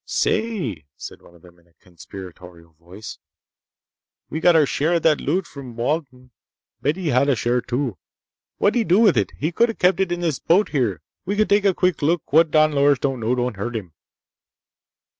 [0.03, 3.19] "Say!" said one of them in a conspiratorial voice.
[4.31, 6.31] "We got our share of that loot from Walden.
[6.81, 7.99] But he hadda share, too!
[8.57, 9.29] What'd he do with it?
[9.37, 11.01] He could've kept it in this boat here.
[11.23, 12.33] We could take a quick look!
[12.33, 13.93] What Don Loris don't know don't hurt him!"